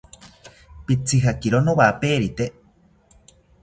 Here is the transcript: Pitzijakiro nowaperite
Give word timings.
Pitzijakiro 0.85 1.57
nowaperite 1.69 2.45